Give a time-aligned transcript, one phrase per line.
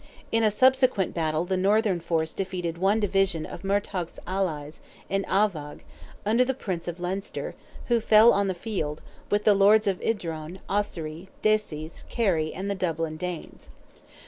[0.31, 5.81] In a subsequent battle the northern force defeated one division of Murtogh's allies in Iveagh,
[6.25, 7.53] under the Prince of Leinster,
[7.85, 12.73] who fell on the field, with the lords of Idrone, Ossory, Desies, Kerry, and the
[12.73, 13.69] Dublin Danes.